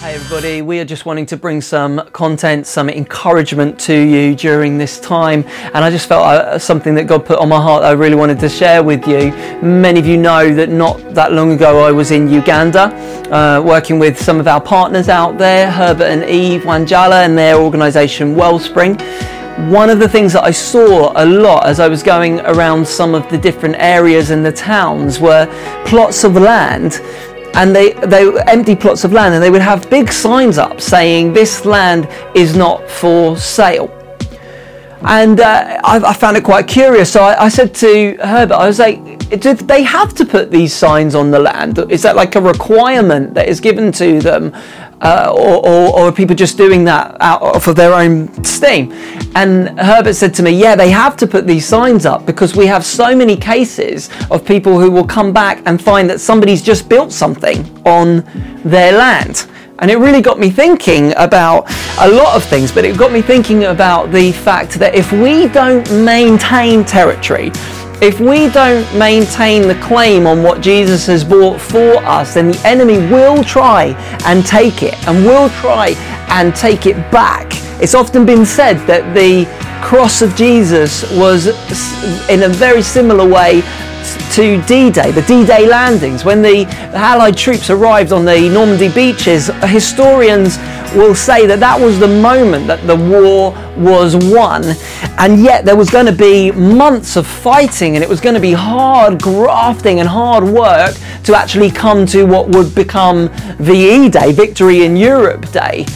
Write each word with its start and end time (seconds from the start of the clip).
Hey 0.00 0.14
everybody, 0.14 0.62
we 0.62 0.80
are 0.80 0.86
just 0.86 1.04
wanting 1.04 1.26
to 1.26 1.36
bring 1.36 1.60
some 1.60 2.00
content, 2.14 2.66
some 2.66 2.88
encouragement 2.88 3.78
to 3.80 3.94
you 3.94 4.34
during 4.34 4.78
this 4.78 4.98
time, 4.98 5.44
and 5.74 5.84
I 5.84 5.90
just 5.90 6.08
felt 6.08 6.24
uh, 6.24 6.58
something 6.58 6.94
that 6.94 7.06
God 7.06 7.26
put 7.26 7.38
on 7.38 7.50
my 7.50 7.60
heart 7.60 7.84
I 7.84 7.90
really 7.90 8.14
wanted 8.14 8.40
to 8.40 8.48
share 8.48 8.82
with 8.82 9.06
you. 9.06 9.30
Many 9.60 10.00
of 10.00 10.06
you 10.06 10.16
know 10.16 10.54
that 10.54 10.70
not 10.70 11.12
that 11.12 11.34
long 11.34 11.52
ago 11.52 11.84
I 11.86 11.92
was 11.92 12.12
in 12.12 12.30
Uganda 12.30 12.84
uh, 13.30 13.60
working 13.62 13.98
with 13.98 14.18
some 14.18 14.40
of 14.40 14.48
our 14.48 14.58
partners 14.58 15.10
out 15.10 15.36
there, 15.36 15.70
Herbert 15.70 16.04
and 16.04 16.24
Eve 16.24 16.62
Wanjala 16.62 17.26
and 17.26 17.36
their 17.36 17.56
organisation 17.56 18.34
Wellspring. 18.34 18.98
One 19.68 19.90
of 19.90 19.98
the 19.98 20.08
things 20.08 20.32
that 20.32 20.44
I 20.44 20.50
saw 20.50 21.12
a 21.22 21.26
lot 21.26 21.66
as 21.66 21.78
I 21.78 21.88
was 21.88 22.02
going 22.02 22.40
around 22.40 22.88
some 22.88 23.14
of 23.14 23.28
the 23.28 23.36
different 23.36 23.76
areas 23.78 24.30
in 24.30 24.42
the 24.42 24.52
towns 24.52 25.20
were 25.20 25.44
plots 25.84 26.24
of 26.24 26.36
land 26.36 27.02
and 27.54 27.74
they 27.74 27.92
they 27.92 28.26
were 28.26 28.40
empty 28.48 28.76
plots 28.76 29.04
of 29.04 29.12
land 29.12 29.34
and 29.34 29.42
they 29.42 29.50
would 29.50 29.62
have 29.62 29.88
big 29.90 30.12
signs 30.12 30.58
up 30.58 30.80
saying 30.80 31.32
this 31.32 31.64
land 31.64 32.08
is 32.34 32.56
not 32.56 32.88
for 32.90 33.36
sale. 33.36 33.90
And 35.02 35.40
uh, 35.40 35.80
I, 35.82 35.96
I, 35.98 36.12
found 36.12 36.36
it 36.36 36.44
quite 36.44 36.68
curious. 36.68 37.10
So 37.10 37.22
I, 37.22 37.44
I, 37.44 37.48
said 37.48 37.74
to 37.76 38.18
herbert 38.22 38.54
i 38.54 38.66
was 38.66 38.78
like 38.78 38.98
do 39.38 39.54
they 39.54 39.82
have 39.82 40.14
to 40.14 40.24
put 40.24 40.50
these 40.50 40.74
signs 40.74 41.14
on 41.14 41.30
the 41.30 41.38
land? 41.38 41.78
Is 41.90 42.02
that 42.02 42.16
like 42.16 42.34
a 42.34 42.40
requirement 42.40 43.34
that 43.34 43.48
is 43.48 43.60
given 43.60 43.92
to 43.92 44.20
them 44.20 44.52
uh, 45.00 45.32
or, 45.34 45.66
or, 45.66 45.98
or, 45.98 46.12
people 46.12 46.36
just 46.36 46.58
doing 46.58 46.84
that 46.84 47.16
out 47.20 47.42
of 47.42 47.74
their 47.74 47.92
own 47.92 48.44
steam? 48.44 48.92
And 49.34 49.78
Herbert 49.78 50.14
said 50.14 50.34
to 50.34 50.42
me, 50.42 50.50
Yeah, 50.50 50.76
they 50.76 50.90
have 50.90 51.16
to 51.18 51.26
put 51.26 51.46
these 51.46 51.66
signs 51.66 52.04
up 52.06 52.26
because 52.26 52.54
we 52.54 52.66
have 52.66 52.84
so 52.84 53.14
many 53.14 53.36
cases 53.36 54.10
of 54.30 54.44
people 54.44 54.78
who 54.78 54.90
will 54.90 55.06
come 55.06 55.32
back 55.32 55.62
and 55.66 55.80
find 55.82 56.08
that 56.10 56.20
somebody's 56.20 56.62
just 56.62 56.88
built 56.88 57.12
something 57.12 57.64
on 57.86 58.24
their 58.64 58.92
land. 58.92 59.46
And 59.80 59.90
it 59.90 59.96
really 59.96 60.20
got 60.20 60.38
me 60.38 60.50
thinking 60.50 61.14
about 61.16 61.64
a 62.00 62.08
lot 62.08 62.36
of 62.36 62.44
things, 62.44 62.70
but 62.70 62.84
it 62.84 62.98
got 62.98 63.12
me 63.12 63.22
thinking 63.22 63.64
about 63.64 64.12
the 64.12 64.30
fact 64.32 64.72
that 64.72 64.94
if 64.94 65.10
we 65.10 65.48
don't 65.48 65.90
maintain 66.04 66.84
territory, 66.84 67.50
if 68.02 68.18
we 68.18 68.48
don't 68.48 68.86
maintain 68.98 69.68
the 69.68 69.78
claim 69.82 70.26
on 70.26 70.42
what 70.42 70.62
Jesus 70.62 71.06
has 71.06 71.22
bought 71.22 71.60
for 71.60 71.96
us, 72.04 72.34
then 72.34 72.50
the 72.52 72.60
enemy 72.64 72.98
will 72.98 73.44
try 73.44 73.94
and 74.24 74.44
take 74.46 74.82
it 74.82 74.94
and 75.06 75.24
will 75.24 75.50
try 75.50 75.90
and 76.28 76.54
take 76.56 76.86
it 76.86 76.96
back. 77.12 77.46
It's 77.82 77.94
often 77.94 78.24
been 78.24 78.46
said 78.46 78.78
that 78.86 79.14
the 79.14 79.44
cross 79.82 80.22
of 80.22 80.34
Jesus 80.34 81.02
was 81.12 81.48
in 82.30 82.44
a 82.44 82.48
very 82.48 82.82
similar 82.82 83.28
way 83.28 83.62
to 84.32 84.62
D-Day, 84.62 85.10
the 85.10 85.22
D-Day 85.22 85.66
landings. 85.66 86.24
When 86.24 86.40
the 86.40 86.64
Allied 86.94 87.36
troops 87.36 87.68
arrived 87.68 88.12
on 88.12 88.24
the 88.24 88.48
Normandy 88.48 88.88
beaches, 88.88 89.48
historians 89.64 90.56
will 90.94 91.14
say 91.14 91.46
that 91.46 91.60
that 91.60 91.80
was 91.80 91.98
the 91.98 92.08
moment 92.08 92.66
that 92.66 92.86
the 92.86 92.96
war 92.96 93.52
was 93.76 94.16
won. 94.16 94.64
And 95.18 95.42
yet 95.42 95.64
there 95.64 95.76
was 95.76 95.90
going 95.90 96.06
to 96.06 96.12
be 96.12 96.50
months 96.52 97.16
of 97.16 97.26
fighting 97.26 97.94
and 97.96 98.02
it 98.02 98.08
was 98.08 98.20
going 98.20 98.34
to 98.34 98.40
be 98.40 98.52
hard 98.52 99.20
grafting 99.22 100.00
and 100.00 100.08
hard 100.08 100.44
work 100.44 100.94
to 101.24 101.34
actually 101.34 101.70
come 101.70 102.06
to 102.06 102.24
what 102.24 102.48
would 102.48 102.74
become 102.74 103.28
VE 103.58 104.08
Day, 104.08 104.32
Victory 104.32 104.84
in 104.84 104.96
Europe 104.96 105.50
Day. 105.52 105.86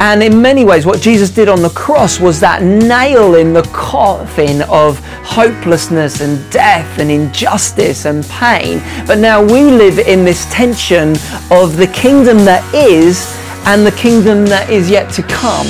And 0.00 0.22
in 0.22 0.40
many 0.40 0.64
ways, 0.64 0.86
what 0.86 1.02
Jesus 1.02 1.28
did 1.28 1.46
on 1.50 1.60
the 1.60 1.68
cross 1.68 2.18
was 2.18 2.40
that 2.40 2.62
nail 2.62 3.34
in 3.34 3.52
the 3.52 3.62
coffin 3.64 4.62
of 4.62 4.98
hopelessness 5.22 6.22
and 6.22 6.50
death 6.50 6.98
and 6.98 7.10
injustice 7.10 8.06
and 8.06 8.24
pain. 8.24 8.80
But 9.06 9.18
now 9.18 9.42
we 9.42 9.64
live 9.64 9.98
in 9.98 10.24
this 10.24 10.50
tension 10.50 11.10
of 11.50 11.76
the 11.76 11.90
kingdom 11.92 12.38
that 12.46 12.64
is 12.74 13.26
and 13.66 13.86
the 13.86 13.92
kingdom 13.92 14.46
that 14.46 14.70
is 14.70 14.90
yet 14.90 15.10
to 15.12 15.22
come, 15.22 15.66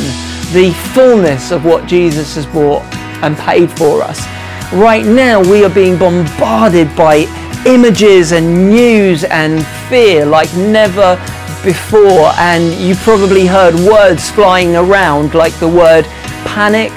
the 0.53 0.73
fullness 0.95 1.51
of 1.51 1.65
what 1.65 1.87
Jesus 1.87 2.35
has 2.35 2.47
bought 2.47 2.83
and 3.23 3.37
paid 3.37 3.71
for 3.71 4.03
us. 4.03 4.27
Right 4.73 5.05
now, 5.05 5.41
we 5.41 5.65
are 5.65 5.75
being 5.75 5.99
bombarded 5.99 6.95
by 6.97 7.27
images 7.67 8.33
and 8.33 8.71
news 8.71 9.25
and 9.25 9.67
fear 9.89 10.25
like 10.25 10.53
never 10.55 11.17
before, 11.65 12.33
and 12.39 12.73
you 12.81 12.95
probably 12.97 13.47
heard 13.47 13.75
words 13.75 14.31
flying 14.31 14.77
around 14.77 15.34
like 15.34 15.53
the 15.59 15.69
word 15.69 16.05
panic, 16.47 16.93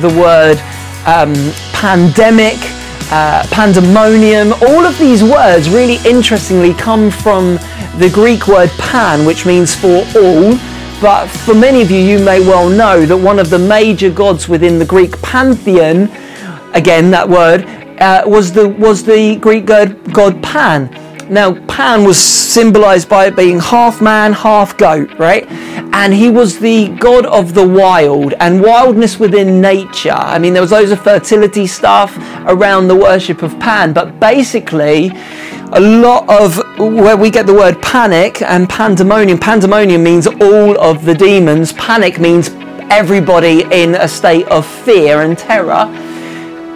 the 0.00 0.08
word 0.08 0.58
um, 1.06 1.34
pandemic, 1.72 2.56
uh, 3.12 3.46
pandemonium. 3.50 4.52
All 4.54 4.84
of 4.84 4.98
these 4.98 5.22
words, 5.22 5.68
really 5.68 5.98
interestingly, 6.08 6.74
come 6.74 7.10
from 7.10 7.58
the 7.98 8.10
Greek 8.10 8.46
word 8.46 8.70
pan, 8.78 9.26
which 9.26 9.44
means 9.44 9.74
for 9.74 10.04
all. 10.16 10.58
But 11.00 11.26
for 11.26 11.54
many 11.54 11.82
of 11.82 11.90
you, 11.90 11.98
you 11.98 12.18
may 12.24 12.40
well 12.40 12.68
know 12.68 13.04
that 13.04 13.16
one 13.16 13.38
of 13.38 13.50
the 13.50 13.58
major 13.58 14.10
gods 14.10 14.48
within 14.48 14.78
the 14.78 14.84
Greek 14.84 15.20
pantheon, 15.22 16.08
again 16.74 17.10
that 17.10 17.28
word, 17.28 17.64
uh, 18.00 18.22
was 18.26 18.52
the 18.52 18.68
was 18.68 19.04
the 19.04 19.36
Greek 19.36 19.66
god, 19.66 20.12
god 20.12 20.42
Pan. 20.42 20.88
Now, 21.30 21.54
Pan 21.66 22.04
was 22.04 22.18
symbolized 22.18 23.08
by 23.08 23.28
being 23.28 23.60
half 23.60 24.00
man, 24.00 24.32
half 24.32 24.78
goat, 24.78 25.12
right? 25.18 25.46
And 25.92 26.14
he 26.14 26.30
was 26.30 26.58
the 26.58 26.88
god 26.88 27.26
of 27.26 27.52
the 27.52 27.66
wild 27.66 28.32
and 28.40 28.62
wildness 28.62 29.18
within 29.18 29.60
nature. 29.60 30.12
I 30.12 30.38
mean, 30.38 30.54
there 30.54 30.62
was 30.62 30.72
loads 30.72 30.90
of 30.90 31.02
fertility 31.02 31.66
stuff 31.66 32.16
around 32.46 32.88
the 32.88 32.96
worship 32.96 33.42
of 33.42 33.58
Pan, 33.60 33.92
but 33.92 34.18
basically, 34.18 35.10
a 35.72 35.80
lot 35.80 36.28
of 36.28 36.56
where 36.78 37.16
we 37.16 37.30
get 37.30 37.46
the 37.46 37.54
word 37.54 37.80
panic 37.82 38.42
and 38.42 38.68
pandemonium. 38.68 39.38
Pandemonium 39.38 40.02
means 40.02 40.26
all 40.26 40.78
of 40.80 41.04
the 41.04 41.14
demons, 41.14 41.72
panic 41.74 42.18
means 42.18 42.50
everybody 42.90 43.62
in 43.70 43.94
a 43.94 44.08
state 44.08 44.46
of 44.48 44.66
fear 44.66 45.22
and 45.22 45.36
terror. 45.36 45.86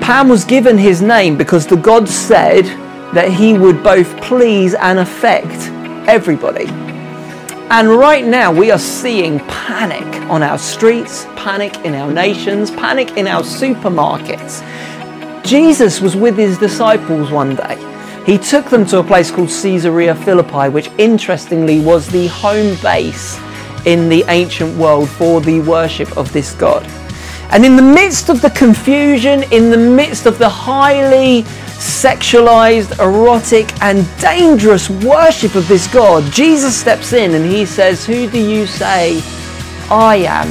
Pan 0.00 0.28
was 0.28 0.44
given 0.44 0.76
his 0.76 1.00
name 1.00 1.36
because 1.36 1.66
the 1.66 1.76
god 1.76 2.08
said, 2.08 2.64
that 3.12 3.30
he 3.30 3.58
would 3.58 3.82
both 3.82 4.20
please 4.22 4.74
and 4.74 4.98
affect 4.98 5.68
everybody. 6.08 6.66
And 7.70 7.90
right 7.90 8.24
now, 8.24 8.52
we 8.52 8.70
are 8.70 8.78
seeing 8.78 9.38
panic 9.40 10.06
on 10.30 10.42
our 10.42 10.58
streets, 10.58 11.26
panic 11.36 11.76
in 11.84 11.94
our 11.94 12.10
nations, 12.10 12.70
panic 12.70 13.16
in 13.16 13.26
our 13.26 13.42
supermarkets. 13.42 14.62
Jesus 15.44 16.00
was 16.00 16.16
with 16.16 16.36
his 16.36 16.58
disciples 16.58 17.30
one 17.30 17.56
day. 17.56 17.91
He 18.24 18.38
took 18.38 18.70
them 18.70 18.86
to 18.86 19.00
a 19.00 19.02
place 19.02 19.32
called 19.32 19.48
Caesarea 19.48 20.14
Philippi, 20.14 20.68
which 20.68 20.90
interestingly 20.96 21.80
was 21.80 22.06
the 22.06 22.28
home 22.28 22.76
base 22.80 23.40
in 23.84 24.08
the 24.08 24.24
ancient 24.28 24.76
world 24.78 25.08
for 25.08 25.40
the 25.40 25.60
worship 25.60 26.16
of 26.16 26.32
this 26.32 26.54
God. 26.54 26.86
And 27.50 27.64
in 27.66 27.74
the 27.74 27.82
midst 27.82 28.28
of 28.28 28.40
the 28.40 28.50
confusion, 28.50 29.42
in 29.52 29.70
the 29.70 29.76
midst 29.76 30.26
of 30.26 30.38
the 30.38 30.48
highly 30.48 31.42
sexualized, 31.82 32.98
erotic, 33.00 33.72
and 33.82 34.06
dangerous 34.20 34.88
worship 34.88 35.56
of 35.56 35.66
this 35.66 35.92
God, 35.92 36.22
Jesus 36.32 36.78
steps 36.78 37.12
in 37.12 37.34
and 37.34 37.44
he 37.44 37.66
says, 37.66 38.06
Who 38.06 38.30
do 38.30 38.38
you 38.38 38.66
say 38.66 39.20
I 39.90 40.24
am? 40.28 40.48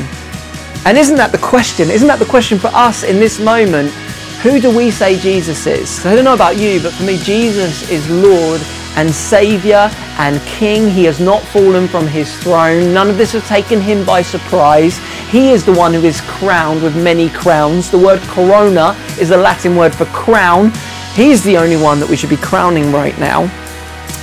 And 0.86 0.98
isn't 0.98 1.16
that 1.16 1.32
the 1.32 1.38
question? 1.38 1.90
Isn't 1.90 2.08
that 2.10 2.20
the 2.20 2.26
question 2.26 2.60
for 2.60 2.68
us 2.68 3.04
in 3.04 3.18
this 3.18 3.40
moment? 3.40 3.94
Who 4.44 4.60
do 4.60 4.76
we 4.76 4.90
say 4.90 5.20
Jesus 5.20 5.68
is? 5.68 6.04
I 6.04 6.16
don't 6.16 6.26
know 6.26 6.34
about 6.34 6.58
you, 6.58 6.82
but 6.82 6.94
for 6.94 7.04
me, 7.04 7.20
Jesus 7.20 7.88
is 7.92 8.10
Lord 8.10 8.60
and 8.96 9.14
Savior 9.14 9.92
and 10.18 10.42
King. 10.48 10.90
He 10.90 11.04
has 11.04 11.20
not 11.20 11.44
fallen 11.44 11.88
from 11.88 12.08
his 12.08 12.36
throne. 12.42 12.92
None 12.92 13.08
of 13.08 13.18
this 13.18 13.34
has 13.34 13.48
taken 13.48 13.80
him 13.80 14.04
by 14.04 14.24
surprise. 14.24 14.98
He 15.30 15.52
is 15.52 15.64
the 15.64 15.74
one 15.74 15.94
who 15.94 16.04
is 16.06 16.22
crowned 16.22 16.82
with 16.82 16.96
many 16.96 17.30
crowns. 17.30 17.92
The 17.92 18.00
word 18.00 18.20
corona 18.22 18.96
is 19.20 19.30
a 19.30 19.38
Latin 19.38 19.76
word 19.76 19.94
for 19.94 20.06
crown. 20.06 20.72
He's 21.14 21.44
the 21.44 21.58
only 21.58 21.78
one 21.78 22.00
that 22.00 22.10
we 22.10 22.18
should 22.18 22.32
be 22.32 22.38
crowning 22.38 22.92
right 22.92 23.18
now. 23.20 23.44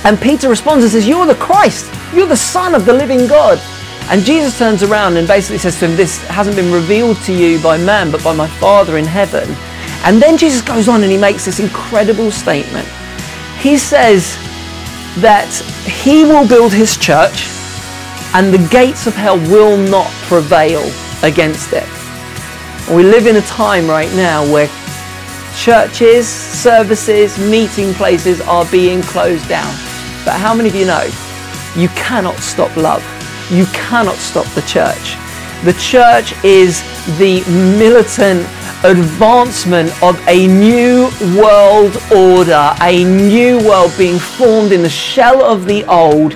And 0.03 0.19
Peter 0.19 0.49
responds 0.49 0.83
and 0.83 0.91
says, 0.91 1.07
You're 1.07 1.27
the 1.27 1.35
Christ. 1.35 1.89
You're 2.13 2.27
the 2.27 2.35
Son 2.35 2.75
of 2.75 2.85
the 2.85 2.91
living 2.91 3.25
God. 3.25 3.57
And 4.09 4.25
Jesus 4.25 4.57
turns 4.57 4.83
around 4.83 5.15
and 5.15 5.29
basically 5.29 5.59
says 5.59 5.79
to 5.79 5.87
him, 5.87 5.95
This 5.95 6.21
hasn't 6.27 6.57
been 6.57 6.73
revealed 6.73 7.15
to 7.23 7.31
you 7.31 7.57
by 7.63 7.77
man, 7.77 8.11
but 8.11 8.21
by 8.21 8.35
my 8.35 8.47
Father 8.47 8.97
in 8.97 9.05
heaven. 9.05 9.47
And 10.03 10.21
then 10.21 10.37
Jesus 10.37 10.61
goes 10.61 10.87
on 10.87 11.03
and 11.03 11.11
he 11.11 11.17
makes 11.17 11.45
this 11.45 11.59
incredible 11.59 12.31
statement. 12.31 12.87
He 13.59 13.77
says 13.77 14.37
that 15.19 15.49
he 15.85 16.23
will 16.23 16.47
build 16.47 16.71
his 16.73 16.97
church 16.97 17.47
and 18.33 18.53
the 18.53 18.65
gates 18.69 19.07
of 19.07 19.15
hell 19.15 19.37
will 19.37 19.77
not 19.77 20.09
prevail 20.27 20.81
against 21.23 21.73
it. 21.73 21.87
we 22.95 23.03
live 23.03 23.27
in 23.27 23.35
a 23.35 23.41
time 23.41 23.87
right 23.87 24.11
now 24.13 24.43
where 24.51 24.69
Churches, 25.57 26.25
services, 26.25 27.37
meeting 27.37 27.93
places 27.95 28.39
are 28.39 28.65
being 28.71 29.01
closed 29.01 29.47
down. 29.49 29.69
But 30.23 30.39
how 30.39 30.53
many 30.55 30.69
of 30.69 30.75
you 30.75 30.85
know 30.85 31.03
you 31.75 31.89
cannot 31.89 32.37
stop 32.37 32.73
love? 32.77 33.03
You 33.51 33.65
cannot 33.73 34.15
stop 34.15 34.45
the 34.55 34.61
church. 34.61 35.17
The 35.65 35.73
church 35.73 36.33
is 36.45 36.81
the 37.17 37.43
militant 37.77 38.47
advancement 38.83 39.91
of 40.01 40.19
a 40.27 40.47
new 40.47 41.09
world 41.37 42.01
order, 42.15 42.73
a 42.81 43.03
new 43.03 43.57
world 43.67 43.93
being 43.97 44.17
formed 44.17 44.71
in 44.71 44.81
the 44.81 44.89
shell 44.89 45.43
of 45.43 45.65
the 45.65 45.83
old 45.85 46.35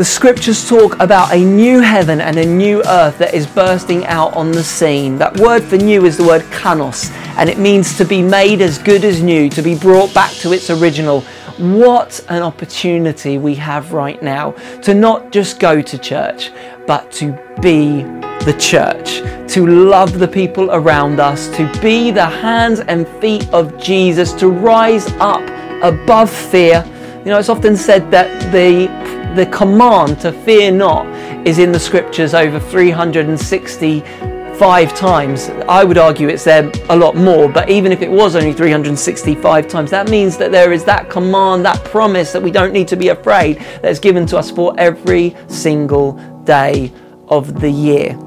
The 0.00 0.04
scriptures 0.06 0.66
talk 0.66 0.98
about 0.98 1.30
a 1.30 1.44
new 1.44 1.80
heaven 1.80 2.22
and 2.22 2.38
a 2.38 2.46
new 2.46 2.82
earth 2.86 3.18
that 3.18 3.34
is 3.34 3.46
bursting 3.46 4.06
out 4.06 4.32
on 4.34 4.50
the 4.50 4.64
scene. 4.64 5.18
That 5.18 5.38
word 5.38 5.62
for 5.62 5.76
new 5.76 6.06
is 6.06 6.16
the 6.16 6.24
word 6.24 6.40
kainos, 6.44 7.10
and 7.36 7.50
it 7.50 7.58
means 7.58 7.98
to 7.98 8.06
be 8.06 8.22
made 8.22 8.62
as 8.62 8.78
good 8.78 9.04
as 9.04 9.20
new, 9.20 9.50
to 9.50 9.60
be 9.60 9.74
brought 9.74 10.14
back 10.14 10.32
to 10.36 10.54
its 10.54 10.70
original. 10.70 11.20
What 11.58 12.24
an 12.30 12.42
opportunity 12.42 13.36
we 13.36 13.54
have 13.56 13.92
right 13.92 14.22
now 14.22 14.52
to 14.84 14.94
not 14.94 15.32
just 15.32 15.60
go 15.60 15.82
to 15.82 15.98
church, 15.98 16.50
but 16.86 17.12
to 17.12 17.38
be 17.60 18.02
the 18.40 18.54
church, 18.54 19.20
to 19.52 19.66
love 19.66 20.18
the 20.18 20.28
people 20.28 20.70
around 20.70 21.20
us, 21.20 21.48
to 21.56 21.70
be 21.80 22.10
the 22.10 22.26
hands 22.26 22.80
and 22.80 23.06
feet 23.20 23.48
of 23.50 23.80
Jesus, 23.80 24.32
to 24.34 24.48
rise 24.48 25.08
up 25.18 25.42
above 25.82 26.30
fear. 26.30 26.84
You 27.20 27.26
know, 27.26 27.38
it's 27.38 27.48
often 27.48 27.76
said 27.76 28.10
that 28.10 28.52
the 28.52 28.88
the 29.34 29.46
command 29.46 30.20
to 30.20 30.30
fear 30.32 30.70
not 30.72 31.06
is 31.46 31.60
in 31.60 31.70
the 31.70 31.78
scriptures 31.78 32.34
over 32.34 32.58
365 32.58 34.94
times. 34.94 35.48
I 35.68 35.84
would 35.84 35.98
argue 35.98 36.26
it's 36.28 36.42
there 36.42 36.68
a 36.88 36.96
lot 36.96 37.14
more, 37.14 37.48
but 37.48 37.70
even 37.70 37.92
if 37.92 38.02
it 38.02 38.10
was 38.10 38.34
only 38.34 38.52
365 38.52 39.68
times, 39.68 39.88
that 39.90 40.10
means 40.10 40.36
that 40.38 40.50
there 40.50 40.72
is 40.72 40.82
that 40.84 41.08
command, 41.08 41.64
that 41.64 41.84
promise 41.84 42.32
that 42.32 42.42
we 42.42 42.50
don't 42.50 42.72
need 42.72 42.88
to 42.88 42.96
be 42.96 43.10
afraid 43.10 43.60
that 43.82 43.86
is 43.86 44.00
given 44.00 44.26
to 44.26 44.36
us 44.36 44.50
for 44.50 44.74
every 44.78 45.36
single 45.46 46.14
day 46.44 46.90
of 47.28 47.60
the 47.60 47.70
year. 47.70 48.18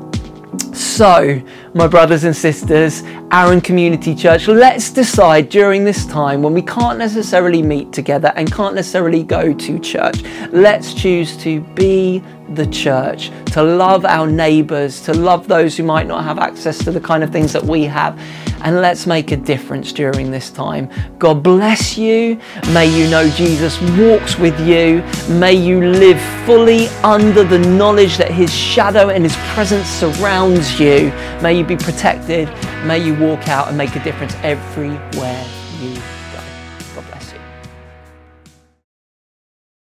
So, 0.73 1.41
my 1.73 1.87
brothers 1.87 2.23
and 2.23 2.35
sisters, 2.35 3.01
Arran 3.31 3.59
Community 3.59 4.13
Church, 4.13 4.47
let's 4.47 4.91
decide 4.91 5.49
during 5.49 5.83
this 5.83 6.05
time 6.05 6.43
when 6.43 6.53
we 6.53 6.61
can't 6.61 6.99
necessarily 6.99 7.63
meet 7.63 7.91
together 7.91 8.31
and 8.35 8.51
can't 8.51 8.75
necessarily 8.75 9.23
go 9.23 9.53
to 9.53 9.79
church, 9.79 10.21
let's 10.51 10.93
choose 10.93 11.35
to 11.37 11.61
be 11.73 12.23
the 12.49 12.67
church, 12.67 13.31
to 13.45 13.63
love 13.63 14.05
our 14.05 14.27
neighbours, 14.27 15.01
to 15.01 15.13
love 15.13 15.47
those 15.47 15.75
who 15.77 15.83
might 15.83 16.07
not 16.07 16.23
have 16.23 16.37
access 16.37 16.77
to 16.83 16.91
the 16.91 17.01
kind 17.01 17.23
of 17.23 17.31
things 17.31 17.53
that 17.53 17.63
we 17.63 17.83
have. 17.83 18.19
And 18.61 18.79
let's 18.79 19.05
make 19.05 19.31
a 19.31 19.37
difference 19.37 19.91
during 19.91 20.31
this 20.31 20.49
time. 20.49 20.89
God 21.19 21.43
bless 21.43 21.97
you. 21.97 22.39
May 22.71 22.87
you 22.87 23.09
know 23.09 23.29
Jesus 23.31 23.81
walks 23.97 24.37
with 24.37 24.57
you. 24.61 25.03
May 25.35 25.53
you 25.53 25.83
live 25.83 26.21
fully 26.45 26.87
under 27.03 27.43
the 27.43 27.59
knowledge 27.59 28.17
that 28.17 28.31
His 28.31 28.53
shadow 28.53 29.09
and 29.09 29.23
His 29.23 29.35
presence 29.53 29.87
surrounds 29.87 30.79
you. 30.79 31.11
May 31.41 31.57
you 31.57 31.62
be 31.67 31.77
protected. 31.77 32.47
May 32.85 32.99
you 33.05 33.15
walk 33.15 33.47
out 33.47 33.67
and 33.67 33.77
make 33.77 33.95
a 33.95 34.03
difference 34.03 34.35
everywhere 34.43 35.45
you 35.45 35.62